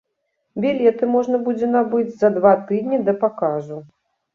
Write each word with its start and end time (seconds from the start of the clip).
Білеты 0.65 1.09
можна 1.17 1.41
будзе 1.45 1.71
набыць 1.75 2.13
за 2.25 2.35
два 2.41 2.59
тыдні 2.69 3.05
да 3.07 3.21
паказу. 3.25 3.85